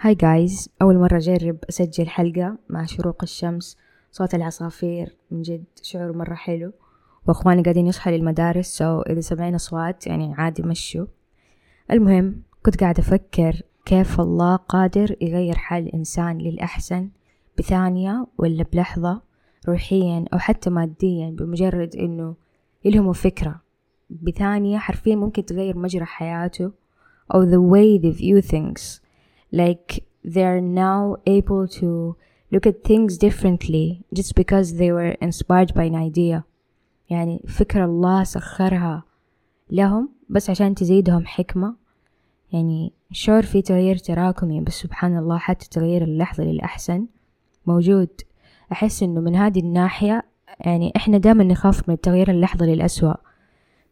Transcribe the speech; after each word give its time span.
هاي 0.00 0.14
جايز 0.14 0.68
أول 0.82 0.98
مرة 0.98 1.16
أجرب 1.16 1.58
أسجل 1.68 2.08
حلقة 2.08 2.58
مع 2.68 2.84
شروق 2.84 3.22
الشمس 3.22 3.76
صوت 4.12 4.34
العصافير 4.34 5.16
من 5.30 5.42
جد 5.42 5.64
شعور 5.82 6.16
مرة 6.16 6.34
حلو. 6.34 6.72
وأخواني 7.26 7.62
قاعدين 7.62 7.86
يصحوا 7.86 8.12
للمدارس 8.12 8.66
سو 8.66 9.00
إذا 9.00 9.20
سمعين 9.20 9.54
أصوات 9.54 10.06
يعني 10.06 10.34
عادي 10.34 10.62
مشوا. 10.62 11.06
المهم 11.90 12.42
كنت 12.62 12.80
قاعدة 12.80 13.00
أفكر 13.00 13.62
كيف 13.84 14.20
الله 14.20 14.56
قادر 14.56 15.16
يغير 15.20 15.54
حال 15.54 15.86
الإنسان 15.86 16.38
للأحسن 16.38 17.08
بثانية 17.58 18.26
ولا 18.38 18.64
بلحظة 18.72 19.22
روحيا 19.68 20.24
أو 20.32 20.38
حتى 20.38 20.70
ماديا 20.70 21.30
بمجرد 21.30 21.96
إنه 21.96 22.34
يلهمه 22.84 23.12
فكرة. 23.12 23.60
بثانية 24.10 24.78
حرفيا 24.78 25.16
ممكن 25.16 25.44
تغير 25.44 25.78
مجرى 25.78 26.04
حياته 26.04 26.72
أو 27.34 27.46
the 27.46 27.72
way 27.72 28.02
they 28.02 28.18
view 28.18 28.50
things. 28.50 29.07
Like 29.52 30.02
they're 30.24 30.60
now 30.60 31.16
able 31.26 31.66
to 31.80 32.16
look 32.52 32.66
at 32.66 32.84
things 32.84 33.18
differently 33.18 34.02
just 34.14 34.34
because 34.34 34.68
they 34.80 34.90
were 34.92 35.14
inspired 35.20 35.74
by 35.74 35.84
an 35.84 35.94
idea. 35.94 36.42
يعني 37.10 37.42
فكرة 37.48 37.84
الله 37.84 38.24
سخرها 38.24 39.04
لهم 39.70 40.08
بس 40.28 40.50
عشان 40.50 40.74
تزيدهم 40.74 41.26
حكمة. 41.26 41.74
يعني 42.52 42.92
شعور 43.12 43.42
في 43.42 43.62
تغيير 43.62 43.96
تراكمي 43.96 44.60
بس 44.60 44.72
سبحان 44.72 45.18
الله 45.18 45.38
حتى 45.38 45.68
تغيير 45.68 46.04
اللحظة 46.04 46.44
للأحسن 46.44 47.06
موجود. 47.66 48.08
أحس 48.72 49.02
إنه 49.02 49.20
من 49.20 49.36
هذه 49.36 49.60
الناحية 49.60 50.24
يعني 50.60 50.92
إحنا 50.96 51.18
دائما 51.18 51.44
نخاف 51.44 51.88
من 51.88 51.94
التغيير 51.94 52.30
اللحظي 52.30 52.66
للأسوأ. 52.66 53.14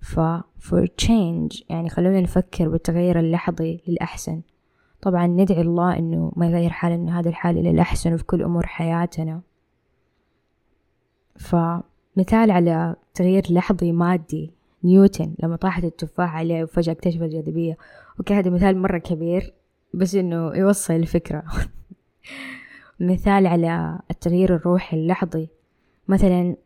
ف 0.00 0.20
for 0.60 0.86
change 1.02 1.62
يعني 1.68 1.88
خلونا 1.90 2.20
نفكر 2.20 2.68
بالتغيير 2.68 3.20
اللحظي 3.20 3.80
للأحسن. 3.88 4.40
طبعا 5.06 5.26
ندعي 5.26 5.60
الله 5.60 5.98
إنه 5.98 6.32
ما 6.36 6.46
يغير 6.46 6.70
حالنا 6.70 7.20
هذا 7.20 7.28
الحال 7.28 7.58
إلى 7.58 7.70
الأحسن 7.70 8.14
وفي 8.14 8.24
كل 8.24 8.42
أمور 8.42 8.66
حياتنا. 8.66 9.40
فمثال 11.36 12.50
على 12.50 12.96
تغيير 13.14 13.42
لحظي 13.50 13.92
مادي 13.92 14.50
نيوتن 14.84 15.34
لما 15.42 15.56
طاحت 15.56 15.84
التفاحة 15.84 16.38
عليه 16.38 16.62
وفجأة 16.62 16.92
اكتشف 16.92 17.22
الجاذبية. 17.22 17.76
أوكي 18.18 18.34
هذا 18.34 18.50
مثال 18.50 18.78
مرة 18.78 18.98
كبير 18.98 19.52
بس 19.94 20.14
إنه 20.14 20.54
يوصل 20.54 20.94
الفكرة. 20.94 21.42
مثال 23.00 23.46
على 23.46 23.98
التغيير 24.10 24.54
الروحي 24.54 24.96
اللحظي. 24.96 25.48
مثلا 26.08 26.56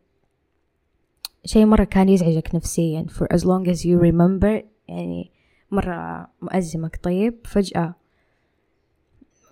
شيء 1.45 1.65
مرة 1.65 1.83
كان 1.83 2.09
يزعجك 2.09 2.55
نفسيا 2.55 3.05
for 3.09 3.35
as 3.35 3.41
long 3.41 3.71
as 3.73 3.77
you 3.85 4.01
remember 4.01 4.63
يعني 4.87 5.31
مرة 5.71 6.27
مؤزمك. 6.41 6.99
طيب 7.03 7.35
فجأة 7.45 8.00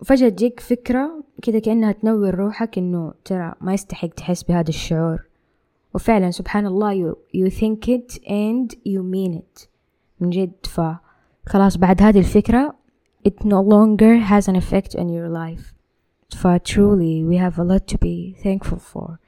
فجأة 0.05 0.29
تجيك 0.29 0.59
فكرة 0.59 1.23
كذا 1.41 1.59
كأنها 1.59 1.91
تنور 1.91 2.35
روحك 2.35 2.77
إنه 2.77 3.13
ترى 3.25 3.53
ما 3.61 3.73
يستحق 3.73 4.07
تحس 4.07 4.43
بهذا 4.43 4.69
الشعور. 4.69 5.25
وفعلا 5.93 6.31
سبحان 6.31 6.65
الله 6.65 6.93
you, 6.93 7.17
you 7.33 7.49
think 7.49 7.87
it 7.87 8.19
and 8.27 8.75
you 8.85 9.03
mean 9.03 9.33
it. 9.33 9.67
من 10.19 10.29
جد 10.29 10.65
فخلاص 10.65 11.77
بعد 11.77 12.01
هذه 12.01 12.19
الفكرة 12.19 12.75
it 13.27 13.45
no 13.45 13.61
longer 13.61 14.17
has 14.17 14.47
an 14.47 14.55
effect 14.55 14.95
on 14.95 15.09
your 15.09 15.29
life. 15.29 15.73
ف 16.29 16.47
truly 16.47 17.23
we 17.23 17.37
have 17.37 17.59
a 17.59 17.63
lot 17.63 17.87
to 17.87 17.97
be 17.97 18.35
thankful 18.43 18.79
for. 18.79 19.19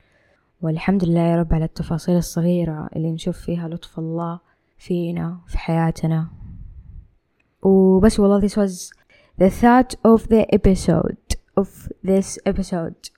والحمد 0.61 1.05
لله 1.05 1.21
يا 1.21 1.35
رب 1.35 1.53
على 1.53 1.65
التفاصيل 1.65 2.17
الصغيرة 2.17 2.89
اللي 2.95 3.11
نشوف 3.11 3.37
فيها 3.37 3.67
لطف 3.67 3.99
الله 3.99 4.39
فينا 4.77 5.39
في 5.47 5.57
حياتنا. 5.57 6.27
وبس 7.61 8.19
والله 8.19 8.47
this 8.47 8.51
was 8.51 9.00
the 9.41 9.49
thought 9.49 9.95
of 10.03 10.27
the 10.27 10.45
episode 10.53 11.17
of 11.57 11.91
this 12.03 12.37
episode. 12.45 13.09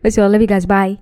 What's 0.00 0.18
all 0.18 0.28
love 0.30 0.40
you 0.40 0.48
guys. 0.48 0.66
Bye. 0.66 0.98